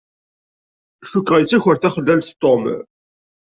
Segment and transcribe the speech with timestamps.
[1.11, 2.63] Cukkeɣ yettaker taxlalt Tom.